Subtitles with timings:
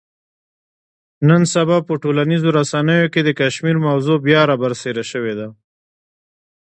[1.27, 5.47] نن سبا په ټولنیزو رسنیو کې د کشمیر موضوع بیا را برسېره شوې ده.